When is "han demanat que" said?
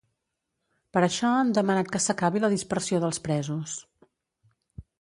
1.41-2.01